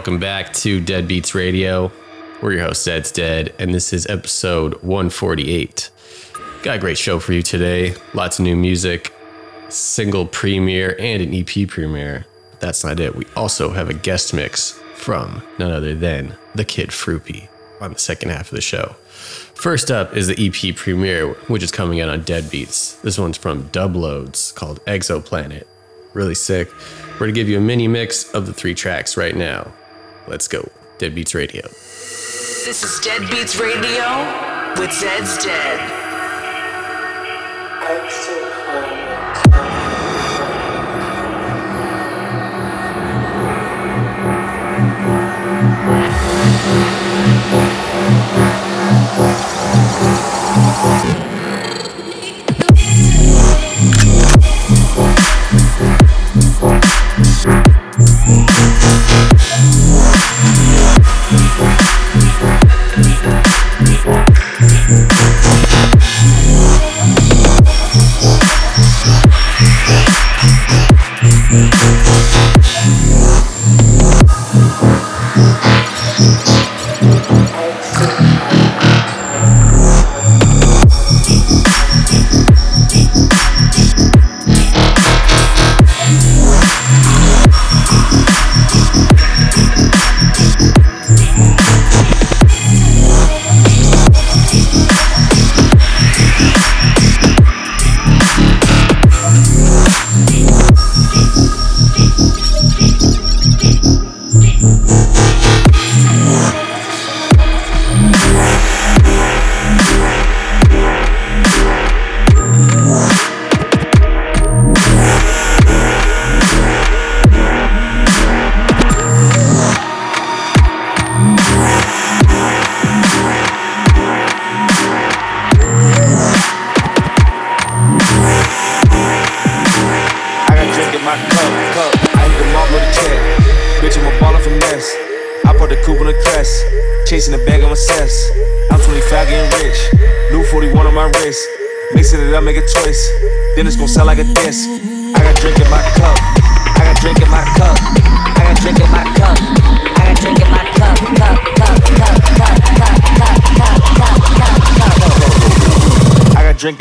Welcome 0.00 0.18
back 0.18 0.54
to 0.54 0.80
Dead 0.80 1.06
Beats 1.06 1.34
Radio. 1.34 1.92
We're 2.40 2.52
your 2.52 2.62
host, 2.62 2.84
Zed's 2.84 3.12
Dead, 3.12 3.54
and 3.58 3.74
this 3.74 3.92
is 3.92 4.06
episode 4.06 4.82
148. 4.82 5.90
Got 6.62 6.76
a 6.76 6.78
great 6.78 6.96
show 6.96 7.18
for 7.18 7.34
you 7.34 7.42
today. 7.42 7.94
Lots 8.14 8.38
of 8.38 8.46
new 8.46 8.56
music, 8.56 9.12
single 9.68 10.24
premiere, 10.24 10.96
and 10.98 11.22
an 11.22 11.34
EP 11.34 11.68
premiere. 11.68 12.24
That's 12.60 12.82
not 12.82 12.98
it. 12.98 13.14
We 13.14 13.26
also 13.36 13.72
have 13.72 13.90
a 13.90 13.92
guest 13.92 14.32
mix 14.32 14.80
from 14.94 15.42
none 15.58 15.70
other 15.70 15.94
than 15.94 16.34
the 16.54 16.64
Kid 16.64 16.88
Froopy 16.88 17.48
on 17.82 17.92
the 17.92 17.98
second 17.98 18.30
half 18.30 18.50
of 18.50 18.56
the 18.56 18.62
show. 18.62 18.96
First 19.54 19.90
up 19.90 20.16
is 20.16 20.28
the 20.28 20.46
EP 20.46 20.74
premiere, 20.74 21.34
which 21.48 21.62
is 21.62 21.70
coming 21.70 22.00
out 22.00 22.08
on 22.08 22.22
Dead 22.22 22.50
Beats. 22.50 22.94
This 23.02 23.18
one's 23.18 23.36
from 23.36 23.64
Dubloadz 23.64 24.54
called 24.54 24.82
Exoplanet. 24.86 25.66
Really 26.14 26.34
sick. 26.34 26.70
We're 27.12 27.26
gonna 27.26 27.32
give 27.32 27.50
you 27.50 27.58
a 27.58 27.60
mini 27.60 27.86
mix 27.86 28.32
of 28.32 28.46
the 28.46 28.54
three 28.54 28.74
tracks 28.74 29.18
right 29.18 29.36
now. 29.36 29.74
Let's 30.30 30.46
go. 30.46 30.70
Dead 30.98 31.12
Beats 31.12 31.34
Radio. 31.34 31.62
This 31.62 32.84
is 32.84 33.00
Dead 33.00 33.28
Beats 33.30 33.58
Radio 33.58 34.06
with 34.78 34.92
Zed's 34.92 35.44
Dead. 35.44 36.00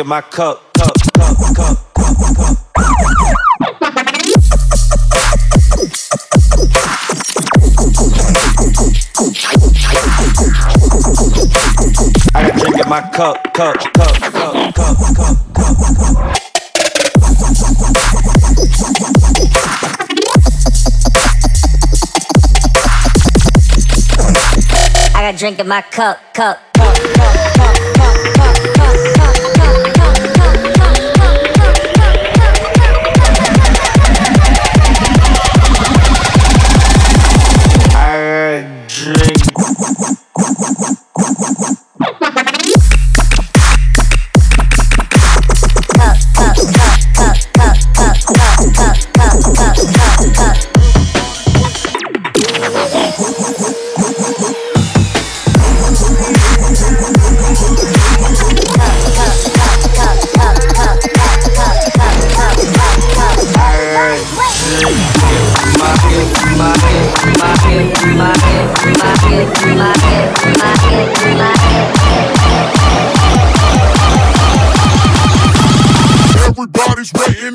My 0.09 0.21
cup. 0.21 0.73
Cup, 0.73 0.91
cup, 1.13 1.37
cup. 1.55 1.77
I 12.33 12.49
drink 12.57 12.79
in 12.79 12.89
my 12.89 13.01
cup, 13.13 13.53
cup, 13.53 13.75
cup, 13.77 13.93
cup, 13.93 14.33
cup, 14.33 14.73
cup, 14.73 14.97
cup. 15.13 16.29
I 25.13 25.31
got 25.31 25.37
drink 25.37 25.59
in 25.59 25.67
my 25.67 25.81
cup, 25.83 26.17
cup, 26.33 26.59
cup, 26.73 26.95
cup, 27.13 27.48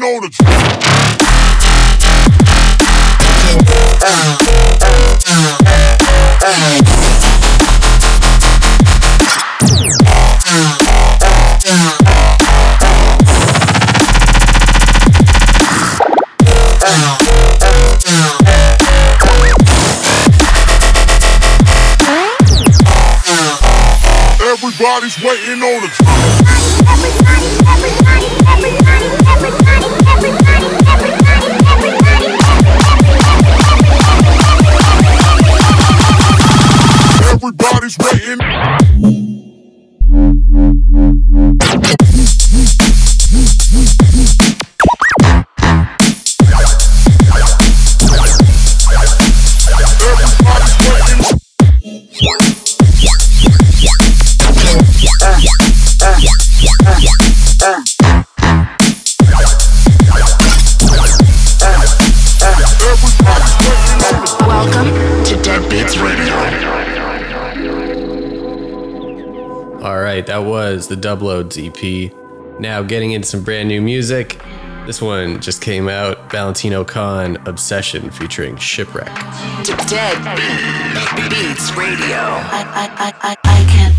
know 0.04 0.20
the 0.20 0.28
Everybody's 24.44 25.16
waiting 25.22 25.62
on 25.62 25.80
the 25.82 27.23
right, 70.24 70.42
that 70.42 70.48
was 70.48 70.88
the 70.88 70.96
Dubloadz 70.96 71.56
EP. 71.58 72.12
Now 72.60 72.82
getting 72.82 73.12
into 73.12 73.26
some 73.26 73.42
brand 73.42 73.68
new 73.68 73.82
music. 73.82 74.40
This 74.86 75.00
one 75.00 75.40
just 75.40 75.62
came 75.62 75.88
out 75.88 76.30
Valentino 76.30 76.84
Khan 76.84 77.36
Obsession 77.46 78.10
featuring 78.10 78.56
Shipwreck. 78.56 79.12
Dead 79.88 80.16
Beats 81.30 81.72
Radio. 81.76 82.16
I, 82.16 82.64
I, 82.74 82.86
I, 82.96 83.12
I, 83.22 83.36
I 83.44 83.64
can't 83.72 83.94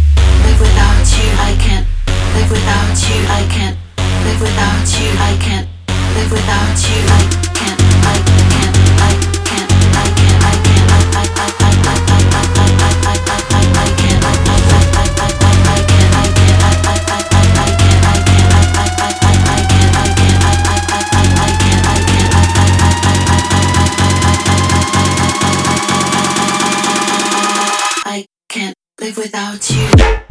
live 0.46 0.60
without 0.60 1.06
you. 1.18 1.30
I 1.42 1.56
can't 1.60 1.88
live 2.36 2.52
without 2.52 2.98
you. 3.10 3.20
I 3.30 3.48
can't 3.50 3.78
live 4.26 4.42
without 4.42 5.00
you. 5.00 5.10
I 5.20 5.38
can't 5.42 5.68
live 6.16 6.32
without 6.32 6.90
you. 6.90 7.06
I 7.06 7.30
can't. 7.30 7.36
I 7.40 7.45
live 29.06 29.18
without 29.18 29.70
you. 29.70 30.25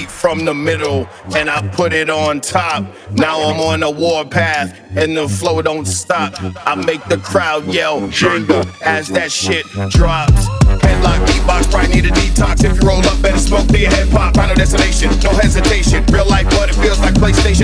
From 0.00 0.44
the 0.44 0.54
middle 0.54 1.08
and 1.36 1.50
I 1.50 1.66
put 1.68 1.92
it 1.92 2.08
on 2.08 2.40
top. 2.40 2.84
Now 3.12 3.42
I'm 3.42 3.60
on 3.60 3.82
a 3.82 3.90
war 3.90 4.24
path 4.24 4.78
and 4.96 5.16
the 5.16 5.28
flow 5.28 5.60
don't 5.62 5.86
stop. 5.86 6.34
I 6.66 6.74
make 6.74 7.04
the 7.04 7.18
crowd 7.18 7.66
yell 7.66 8.00
Jenga 8.02 8.66
as 8.82 9.08
that 9.08 9.30
shit 9.30 9.66
drops. 9.90 10.46
Headlock 10.80 11.24
beatbox, 11.26 11.70
probably 11.70 11.94
need 11.94 12.06
a 12.06 12.14
detox. 12.14 12.64
If 12.64 12.80
you 12.80 12.88
roll 12.88 13.06
up, 13.06 13.20
better 13.20 13.38
smoke 13.38 13.66
to 13.68 13.78
your 13.78 13.90
head 13.90 14.10
pop. 14.10 14.34
Final 14.34 14.56
destination, 14.56 15.10
no 15.22 15.30
hesitation. 15.30 16.04
Real 16.06 16.28
life, 16.28 16.48
but 16.50 16.70
it 16.70 16.74
feels 16.76 16.98
like 17.00 17.14
PlayStation, 17.14 17.61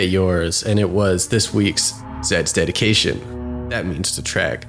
Get 0.00 0.08
Yours, 0.08 0.62
and 0.62 0.80
it 0.80 0.88
was 0.88 1.28
this 1.28 1.52
week's 1.52 1.92
Zed's 2.24 2.54
dedication. 2.54 3.68
That 3.68 3.84
means 3.84 4.12
to 4.12 4.22
track 4.22 4.66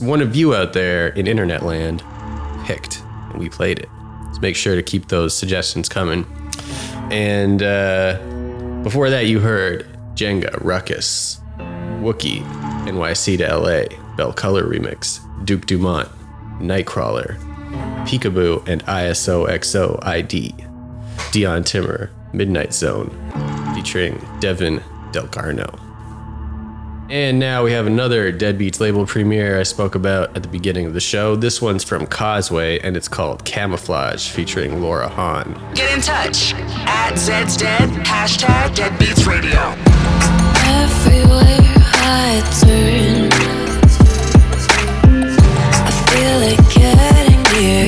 one 0.00 0.20
of 0.20 0.36
you 0.36 0.54
out 0.54 0.74
there 0.74 1.08
in 1.08 1.26
internet 1.26 1.62
land 1.62 2.02
picked, 2.66 3.02
and 3.30 3.38
we 3.38 3.48
played 3.48 3.78
it. 3.78 3.88
So 4.34 4.40
make 4.42 4.54
sure 4.54 4.76
to 4.76 4.82
keep 4.82 5.08
those 5.08 5.34
suggestions 5.34 5.88
coming. 5.88 6.26
And 7.10 7.62
uh, 7.62 8.18
before 8.82 9.08
that, 9.08 9.24
you 9.24 9.40
heard 9.40 9.86
Jenga, 10.14 10.62
Ruckus, 10.62 11.40
Wookie, 12.02 12.42
NYC 12.84 13.38
to 13.38 13.56
LA, 13.56 14.14
Bell 14.16 14.34
Color 14.34 14.64
Remix, 14.64 15.20
Duke 15.46 15.64
Dumont, 15.64 16.10
Nightcrawler, 16.60 17.38
Peekaboo, 18.06 18.68
and 18.68 18.84
ISOXO 18.84 20.04
ID, 20.04 20.54
Dion 21.32 21.64
Timmer, 21.64 22.10
Midnight 22.34 22.74
Zone, 22.74 23.08
featuring 23.78 24.20
Devin 24.40 24.82
Delcarno. 25.12 25.78
And 27.08 27.38
now 27.38 27.62
we 27.62 27.70
have 27.70 27.86
another 27.86 28.32
Deadbeats 28.32 28.80
label 28.80 29.06
premiere 29.06 29.60
I 29.60 29.62
spoke 29.62 29.94
about 29.94 30.36
at 30.36 30.42
the 30.42 30.48
beginning 30.48 30.84
of 30.86 30.94
the 30.94 31.00
show. 31.00 31.36
This 31.36 31.62
one's 31.62 31.84
from 31.84 32.04
Causeway 32.08 32.80
and 32.80 32.96
it's 32.96 33.06
called 33.06 33.44
Camouflage 33.44 34.30
featuring 34.30 34.82
Laura 34.82 35.08
Hahn. 35.08 35.54
Get 35.74 35.94
in 35.94 36.02
touch 36.02 36.54
at 36.54 37.16
Zed's 37.16 37.56
Dead, 37.56 37.88
hashtag 38.04 38.74
Deadbeats 38.74 39.24
Radio. 39.28 39.60
Everywhere 40.82 41.62
I 42.02 42.42
turn, 42.60 43.30
I 45.86 45.90
feel 46.10 46.40
it 46.42 46.58
getting 46.74 47.42
near. 47.62 47.87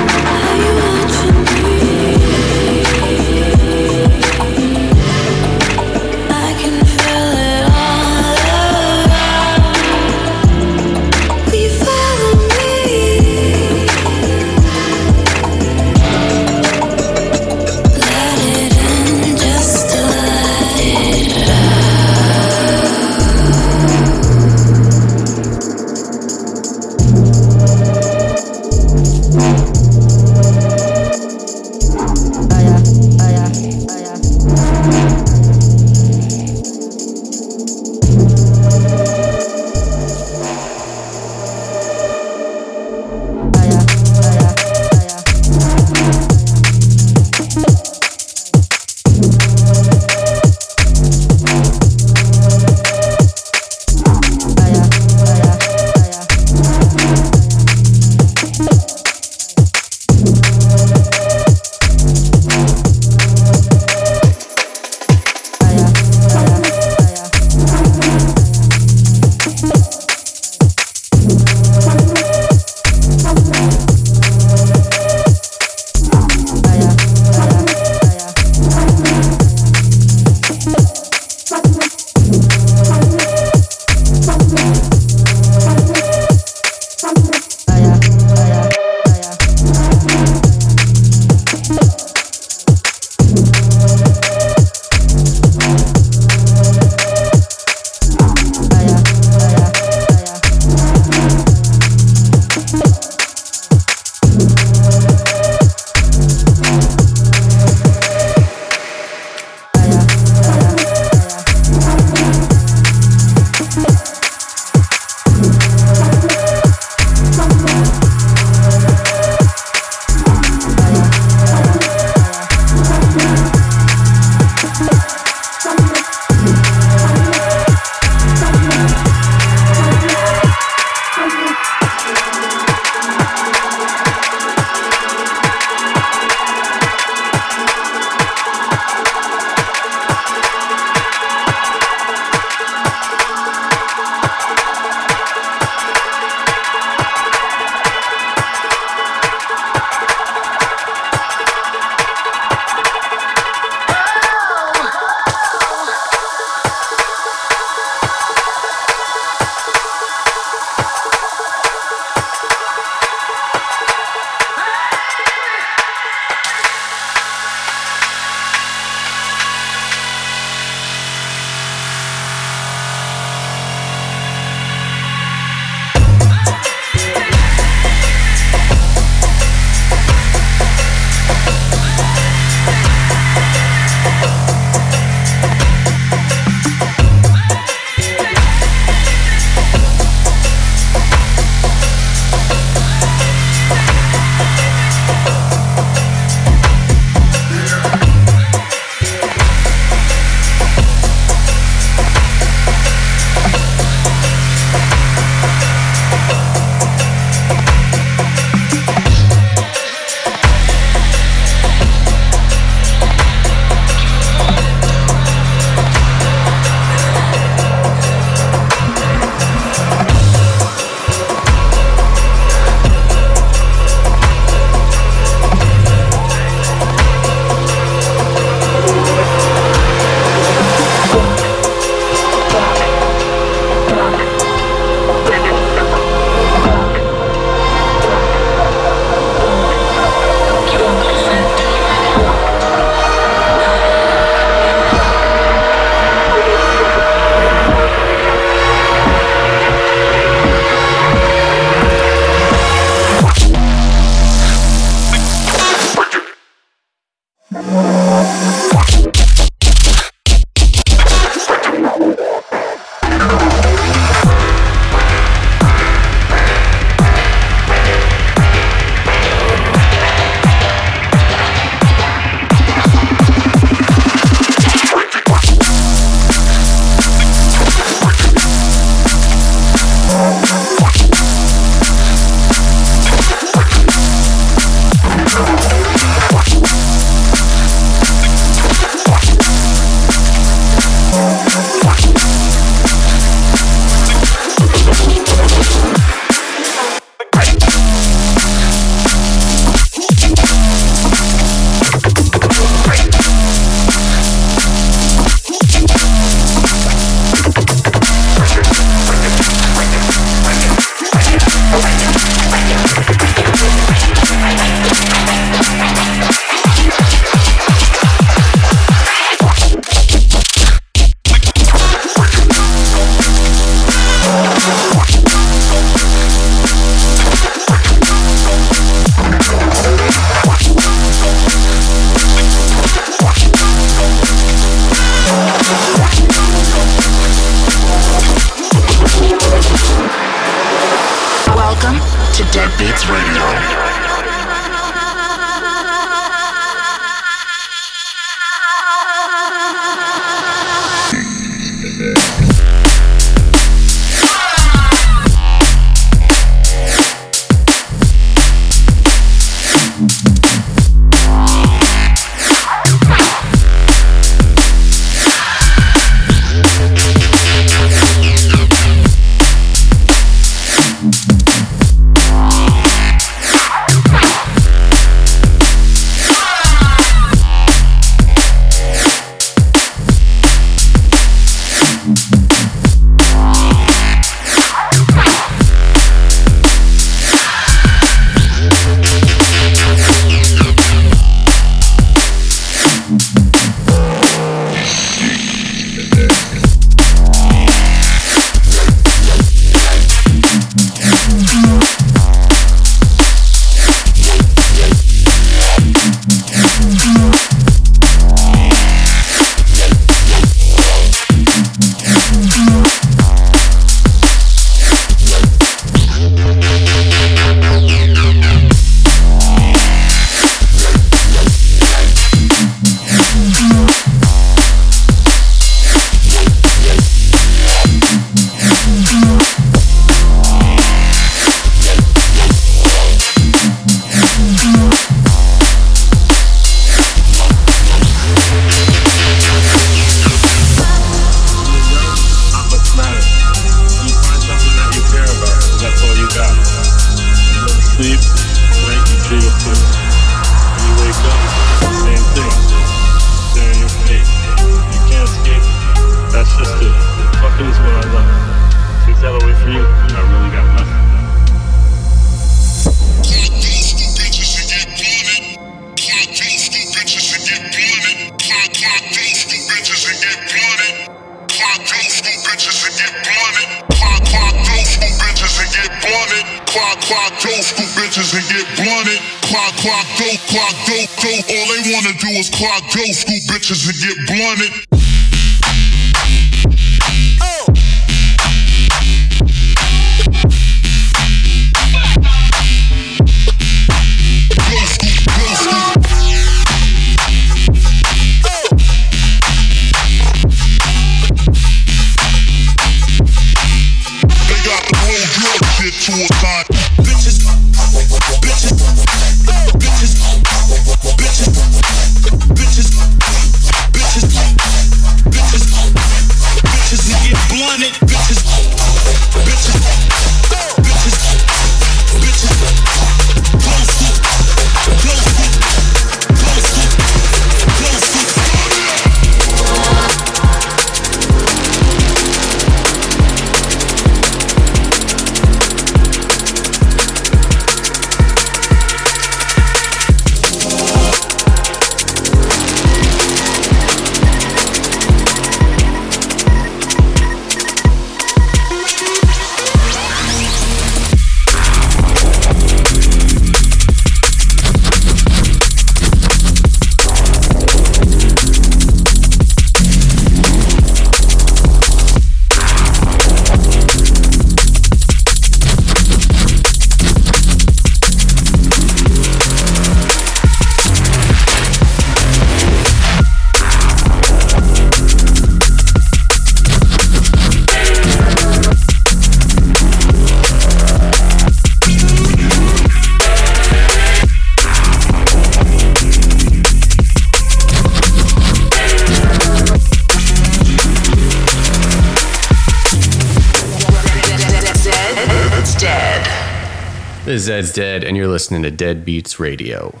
Listening 598.54 598.70
to 598.70 598.76
Dead 598.76 599.04
Beats 599.04 599.40
Radio. 599.40 600.00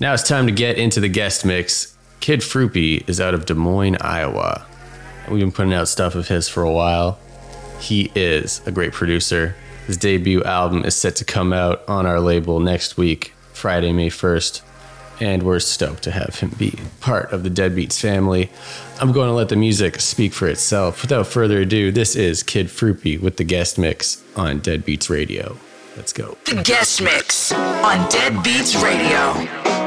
Now 0.00 0.14
it's 0.14 0.22
time 0.22 0.46
to 0.46 0.52
get 0.52 0.78
into 0.78 1.00
the 1.00 1.08
guest 1.08 1.44
mix. 1.44 1.94
Kid 2.20 2.40
Froopy 2.40 3.06
is 3.06 3.20
out 3.20 3.34
of 3.34 3.44
Des 3.44 3.52
Moines, 3.52 3.98
Iowa. 4.00 4.64
We've 5.30 5.40
been 5.40 5.52
putting 5.52 5.74
out 5.74 5.88
stuff 5.88 6.14
of 6.14 6.28
his 6.28 6.48
for 6.48 6.62
a 6.62 6.72
while. 6.72 7.18
He 7.78 8.10
is 8.14 8.66
a 8.66 8.72
great 8.72 8.92
producer. 8.92 9.54
His 9.86 9.98
debut 9.98 10.42
album 10.44 10.86
is 10.86 10.96
set 10.96 11.16
to 11.16 11.26
come 11.26 11.52
out 11.52 11.86
on 11.86 12.06
our 12.06 12.20
label 12.20 12.58
next 12.58 12.96
week, 12.96 13.34
Friday, 13.52 13.92
May 13.92 14.08
1st, 14.08 14.62
and 15.20 15.42
we're 15.42 15.60
stoked 15.60 16.04
to 16.04 16.10
have 16.10 16.36
him 16.36 16.54
be 16.56 16.72
part 17.00 17.30
of 17.32 17.42
the 17.42 17.50
Dead 17.50 17.74
Beats 17.74 18.00
family. 18.00 18.48
I'm 18.98 19.12
going 19.12 19.28
to 19.28 19.34
let 19.34 19.50
the 19.50 19.56
music 19.56 20.00
speak 20.00 20.32
for 20.32 20.48
itself. 20.48 21.02
Without 21.02 21.26
further 21.26 21.60
ado, 21.60 21.92
this 21.92 22.16
is 22.16 22.42
Kid 22.42 22.68
Froopy 22.68 23.20
with 23.20 23.36
the 23.36 23.44
guest 23.44 23.76
mix 23.76 24.24
on 24.36 24.60
Dead 24.60 24.86
Beats 24.86 25.10
Radio. 25.10 25.58
Let's 25.98 26.12
go. 26.12 26.38
The 26.44 26.62
guest 26.62 27.02
mix 27.02 27.50
on 27.52 28.08
Dead 28.08 28.40
Beats 28.44 28.76
Radio. 28.76 29.77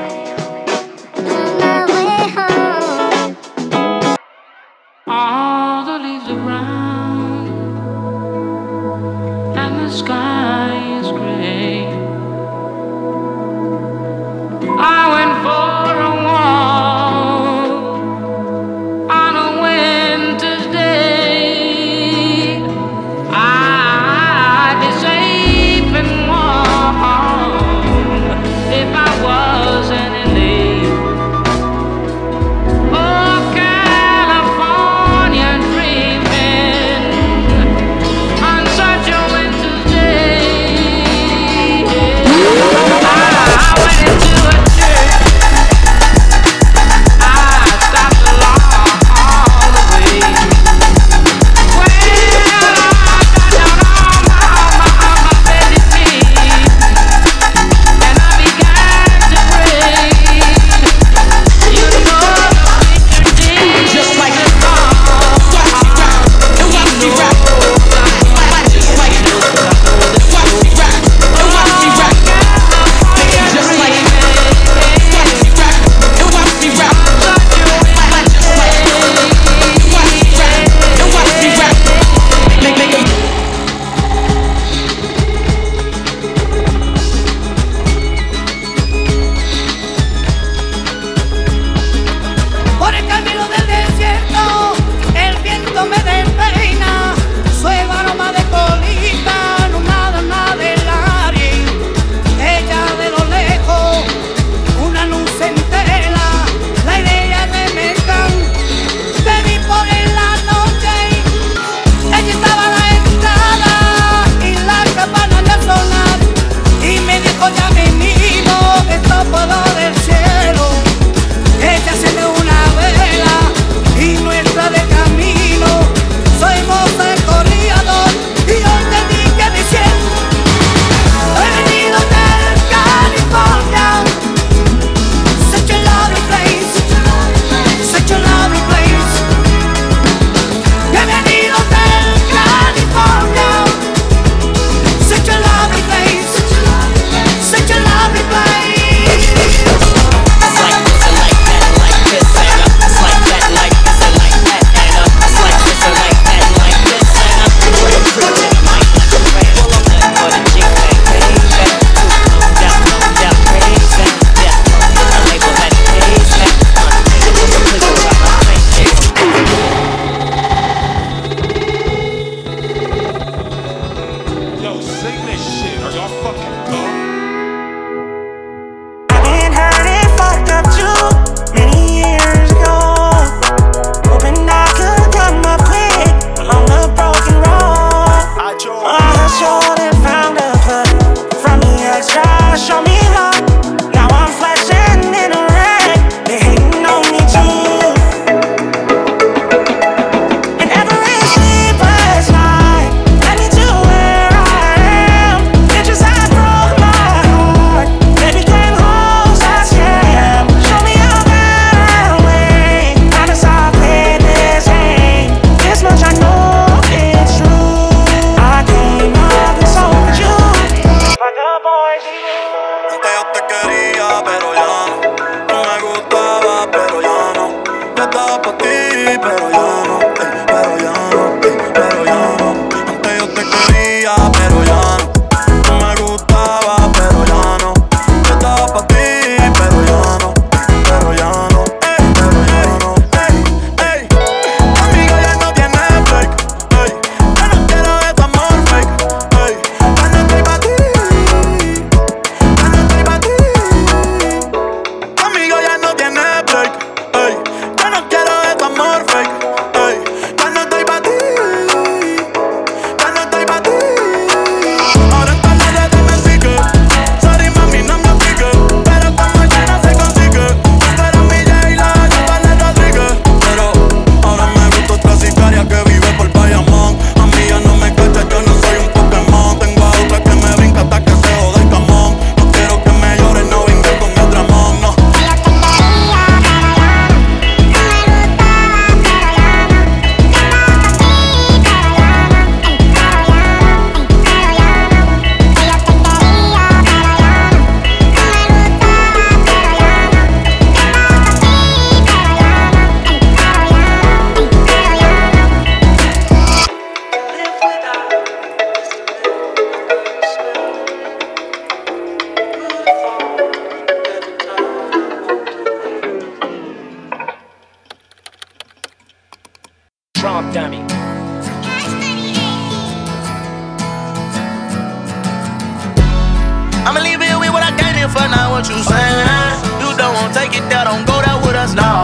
don't 330.53 331.05
go 331.05 331.21
down 331.21 331.41
with 331.41 331.55
us, 331.55 331.73
now. 331.73 332.00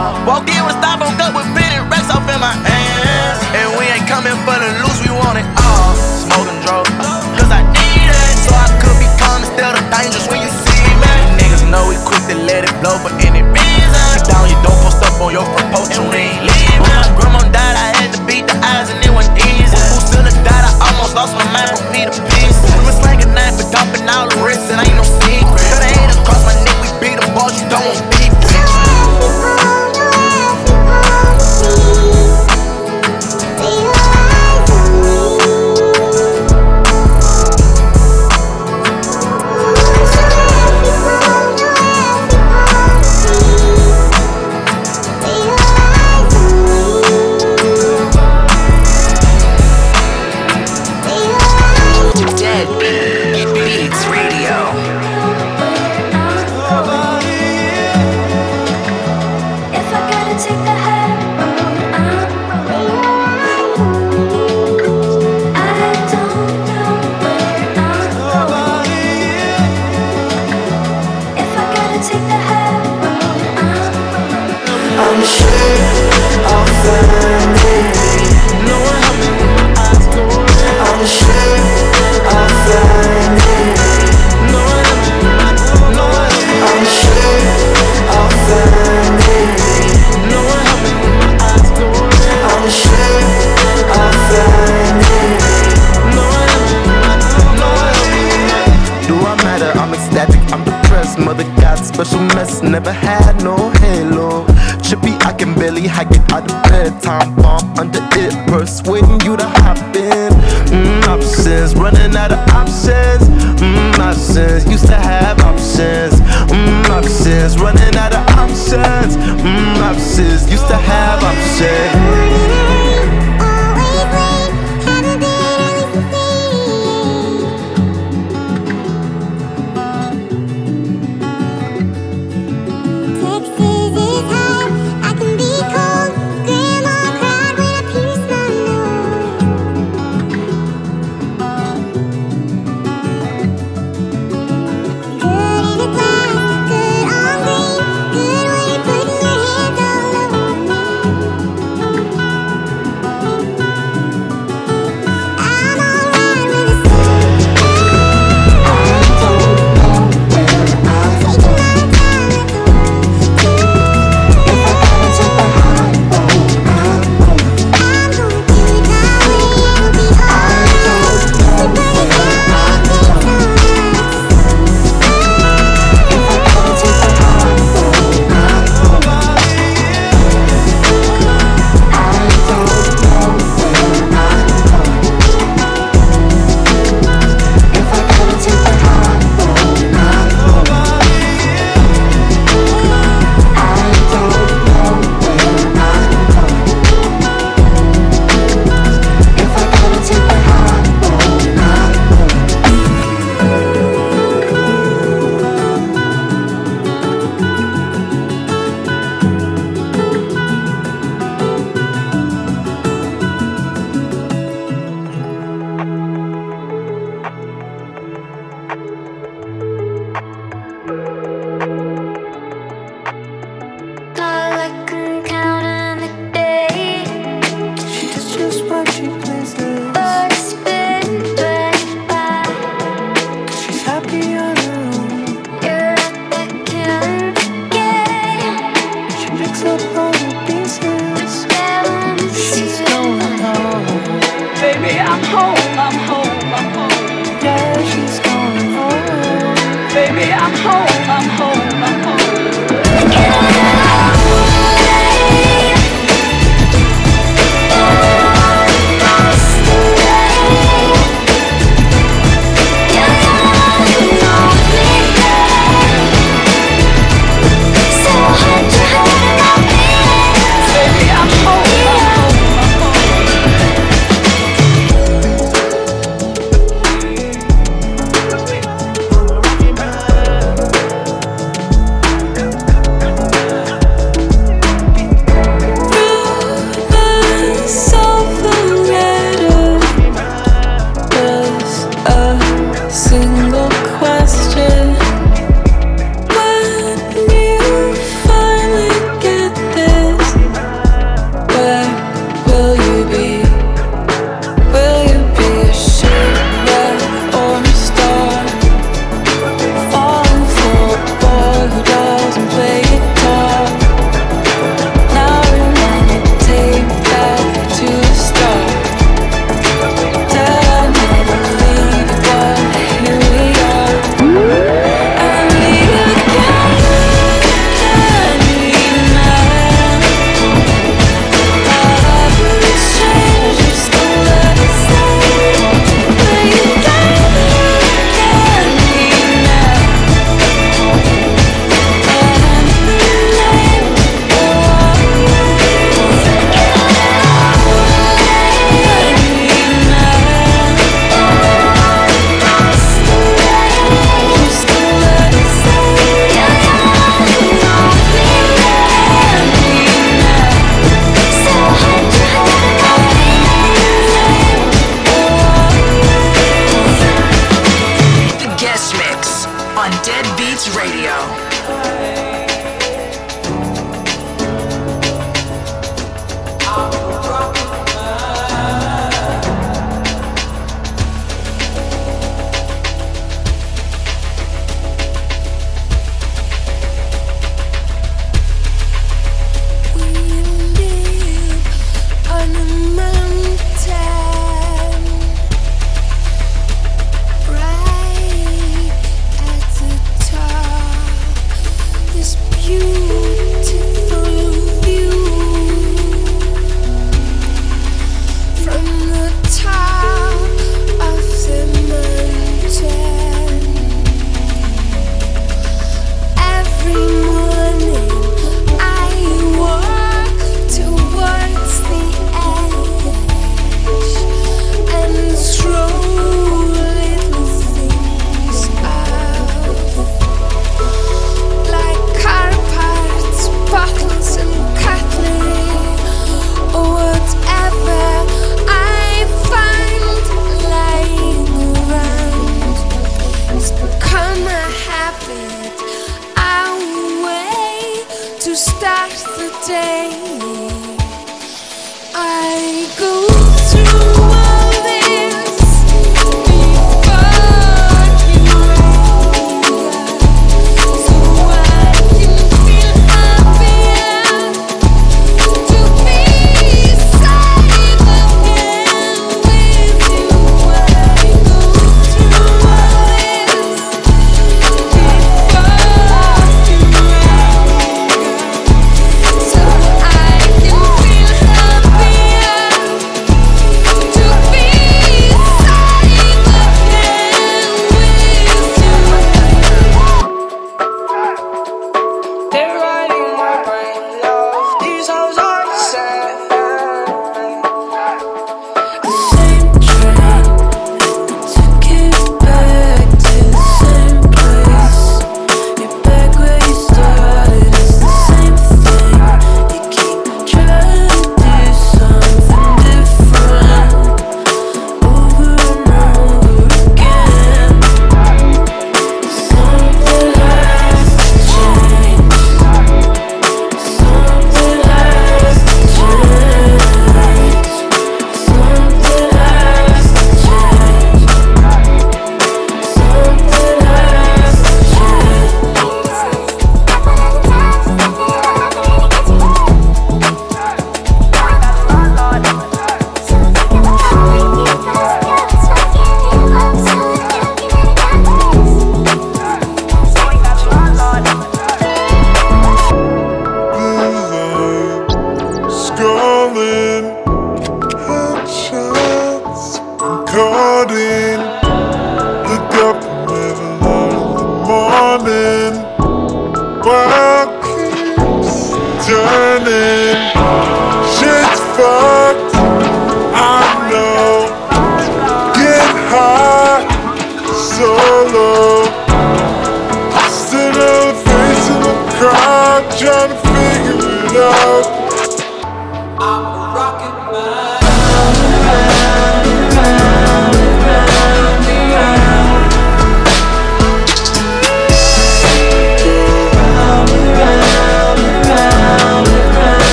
You 114.38 114.78
said 114.78 114.97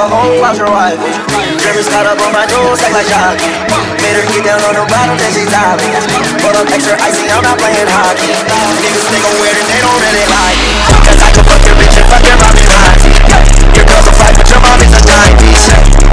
a 0.00 0.08
whole 0.08 0.40
house 0.40 0.56
your 0.56 0.72
wife. 0.72 0.96
Drippin' 1.60 1.84
got 1.92 2.08
up 2.08 2.16
on 2.24 2.32
my 2.32 2.48
act 2.48 2.94
like 2.96 3.04
jockey. 3.04 3.52
Made 4.00 4.16
her 4.16 4.24
get 4.32 4.48
down 4.48 4.60
on 4.64 4.72
the 4.72 4.84
bottom, 4.88 5.16
then 5.20 5.28
she 5.28 5.44
dive 5.44 5.76
Put 6.40 6.56
up 6.56 6.68
extra 6.72 6.96
icy, 6.96 7.28
I'm 7.28 7.44
not 7.44 7.60
playing 7.60 7.84
hockey. 7.84 8.32
Niggas 8.80 9.06
think 9.12 9.24
I'm 9.28 9.36
weird 9.44 9.60
and 9.60 9.68
they 9.68 9.76
don't 9.76 10.00
really 10.00 10.24
like 10.24 10.56
me. 10.56 10.72
I 11.20 11.28
can 11.36 11.44
fuck 11.44 11.62
your 11.68 11.76
bitch 11.76 11.96
and 12.00 12.06
fuck 12.08 12.24
your 12.24 12.38
and 12.40 12.70
auntie. 12.80 13.12
Your 13.76 13.84
girl's 13.84 14.08
a 14.08 14.14
fight, 14.16 14.34
but 14.40 14.48
your 14.48 14.60
mom 14.64 14.80
is 14.80 14.92
a 14.96 15.00
90s. 15.04 15.62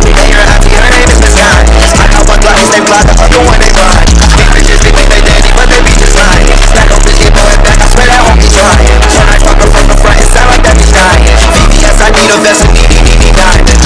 And 0.04 0.28
you're 0.36 0.46
happy, 0.52 0.72
her 0.76 0.90
name 0.92 1.08
is 1.08 1.22
Connie. 1.32 1.72
I 2.12 2.20
one 2.28 2.42
glass, 2.44 2.68
they 2.68 2.84
fly, 2.84 3.02
the 3.08 3.40
one 3.48 3.60
they 3.64 3.72
grind. 3.72 4.04
These 4.36 4.52
bitches, 4.52 4.80
think 4.84 5.08
they 5.08 5.24
daddy, 5.24 5.52
but 5.56 5.68
they 5.72 5.80
be 5.80 5.96
just 5.96 6.16
lying. 6.20 6.52
Stack 6.76 6.92
up 6.92 7.04
get 7.08 7.32
blowing 7.32 7.62
back, 7.64 7.80
I 7.80 7.88
swear 7.88 8.08
that 8.12 8.20
won't 8.28 8.40
trying. 8.52 9.00
When 9.16 9.28
I 9.32 9.38
fuck 9.40 9.58
her 9.64 9.70
from 9.72 9.86
the 9.88 9.98
like 10.52 10.64
that 10.68 10.76
be 10.76 10.88
dying. 10.92 11.24
VVS, 11.56 11.98
I 12.04 12.10
need 12.12 12.30
a 12.32 12.38
vest, 12.44 12.62
and 12.68 12.74
need, 12.76 12.90
need, 12.92 13.20
need, 13.22 13.77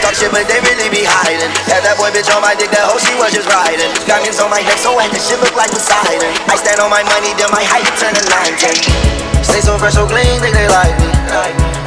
talk 0.00 0.16
shit, 0.16 0.32
but 0.32 0.48
they 0.48 0.58
really 0.64 0.88
be 0.88 1.04
hiding. 1.04 1.52
Had 1.68 1.84
that 1.84 2.00
boy 2.00 2.08
bitch 2.10 2.28
on 2.32 2.40
my 2.40 2.56
dick, 2.56 2.72
that 2.72 2.88
hoe 2.88 2.98
she 2.98 3.12
was 3.20 3.30
just 3.32 3.46
riding. 3.52 3.88
Diamonds 4.08 4.40
on 4.40 4.48
my 4.48 4.64
neck, 4.64 4.80
so 4.80 4.96
wet, 4.96 5.12
the 5.12 5.20
shit 5.20 5.38
look 5.38 5.54
like 5.54 5.70
Poseidon. 5.70 6.32
I 6.48 6.56
stand 6.56 6.80
on 6.80 6.88
my 6.88 7.04
money, 7.06 7.36
then 7.36 7.52
my 7.52 7.62
height 7.62 7.86
turn 8.00 8.16
to 8.16 8.24
9 8.24 8.56
Stay 9.44 9.60
so 9.60 9.76
fresh, 9.76 9.96
so 9.96 10.08
clean, 10.08 10.40
think 10.40 10.56
they 10.56 10.68
like 10.68 10.96
me. 11.00 11.08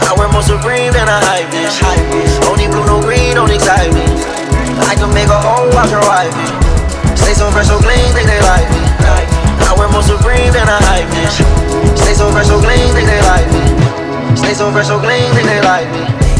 I 0.03 0.13
wear 0.17 0.29
more 0.29 0.45
supreme 0.45 0.93
than 0.93 1.09
a 1.09 1.19
hype 1.25 1.49
bitch. 1.49 1.81
Only 2.45 2.69
blue, 2.69 2.85
no 2.85 3.01
green, 3.01 3.35
don't 3.35 3.49
excite 3.49 3.93
me. 3.93 4.05
I 4.85 4.93
can 4.93 5.09
make 5.13 5.29
a 5.29 5.39
whole 5.39 5.71
house 5.73 5.89
your 5.89 6.05
wifey. 6.05 6.49
Stay 7.17 7.33
so 7.33 7.49
fresh, 7.49 7.69
so 7.71 7.79
clean, 7.81 8.13
think 8.13 8.29
they 8.29 8.41
like 8.45 8.67
me. 8.69 8.83
I 9.63 9.73
wear 9.77 9.89
more 9.89 10.05
supreme 10.05 10.51
than 10.53 10.67
a 10.69 10.77
hype 10.85 11.07
bitch. 11.09 11.41
Stay 11.97 12.13
so 12.13 12.29
fresh, 12.29 12.51
so 12.51 12.59
clean, 12.59 12.93
think 12.93 13.07
they 13.09 13.21
like 13.25 13.47
me. 13.49 13.63
Stay 14.35 14.53
so 14.53 14.69
fresh, 14.69 14.87
so 14.91 14.99
clean, 14.99 15.31
think 15.33 15.47
they 15.47 15.61
like 15.61 15.87
me. 15.93 16.32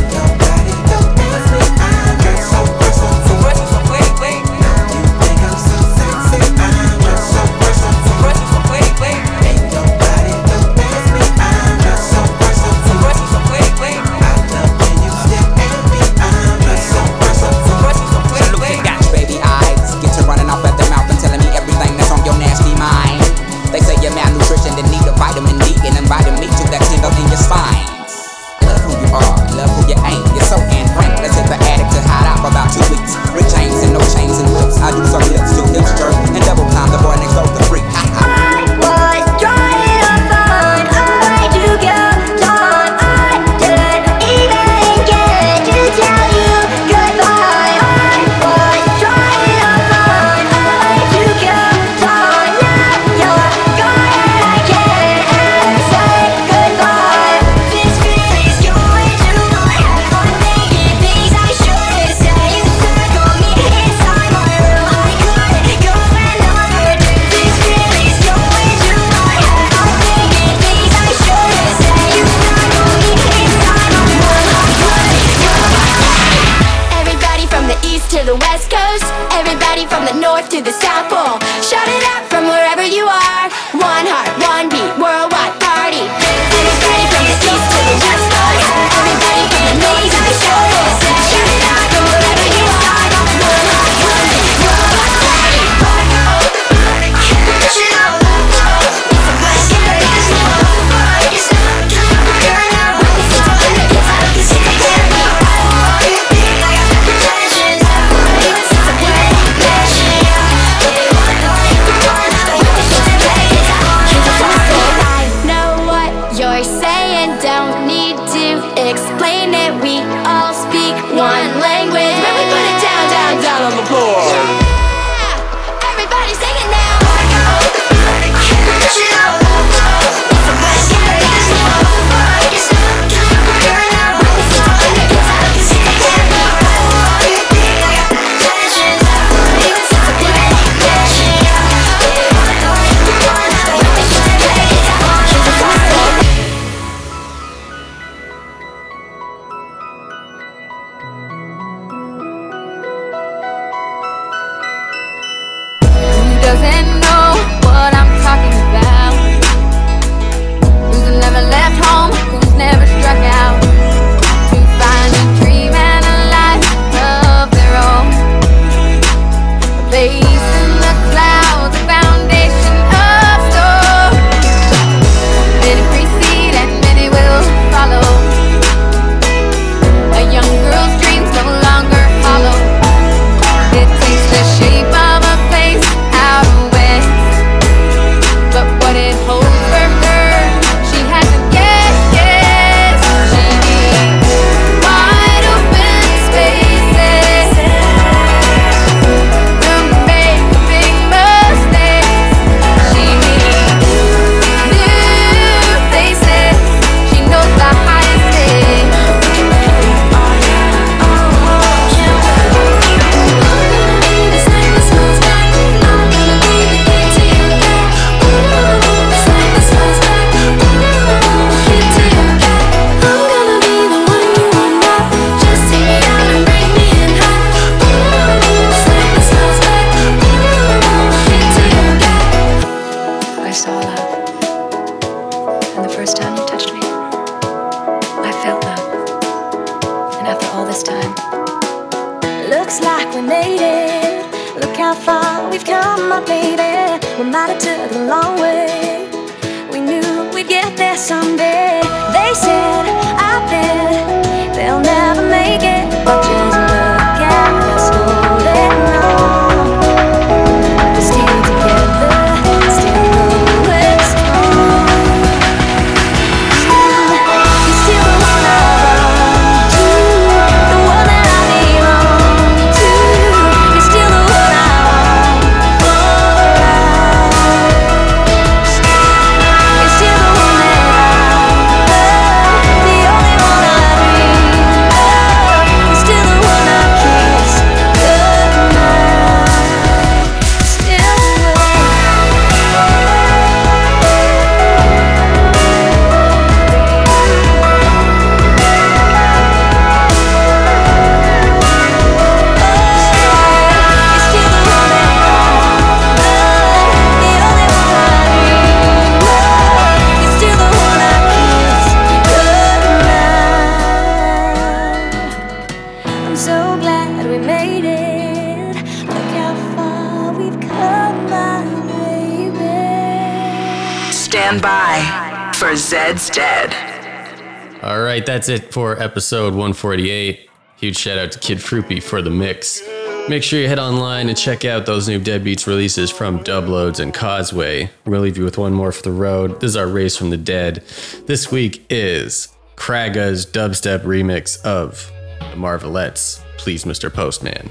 That's 328.44 328.62
it 328.62 328.74
for 328.74 329.02
episode 329.02 329.54
148. 329.54 330.50
Huge 330.76 330.98
shout 330.98 331.18
out 331.18 331.32
to 331.32 331.40
Kid 331.40 331.62
Fruipy 331.62 332.02
for 332.02 332.22
the 332.22 332.30
mix. 332.30 332.82
Make 333.30 333.42
sure 333.42 333.62
you 333.62 333.70
head 333.70 333.80
online 333.80 334.28
and 334.28 334.38
check 334.38 334.66
out 334.66 334.86
those 334.86 335.08
new 335.08 335.18
Deadbeats 335.18 335.66
releases 335.66 336.12
from 336.12 336.44
Dubloadz 336.44 337.00
and 337.00 337.14
Causeway. 337.14 337.90
We'll 338.06 338.20
leave 338.20 338.38
you 338.38 338.44
with 338.44 338.58
one 338.58 338.74
more 338.74 338.92
for 338.92 339.02
the 339.02 339.14
road. 339.14 339.62
This 339.62 339.70
is 339.70 339.78
our 339.78 339.88
Race 339.88 340.18
from 340.18 340.30
the 340.30 340.36
Dead. 340.36 340.84
This 341.26 341.54
week 341.54 341.86
is 341.90 342.50
Kraga's 342.76 343.46
dubstep 343.46 344.02
remix 344.02 344.62
of 344.66 345.10
the 345.40 345.56
Marvelettes. 345.56 346.44
Please, 346.58 346.84
Mr. 346.84 347.10
Postman. 347.10 347.70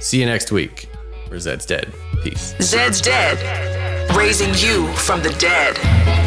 See 0.00 0.20
you 0.20 0.24
next 0.24 0.50
week. 0.50 0.88
Where 1.28 1.38
Zed's 1.38 1.66
dead. 1.66 1.92
Peace. 2.22 2.54
Zed's 2.62 3.02
Dead. 3.02 4.16
Raising 4.16 4.54
you 4.54 4.90
from 4.94 5.20
the 5.22 5.36
dead. 5.38 6.25